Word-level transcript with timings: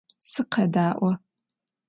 Sıkheda'o! 0.27 1.11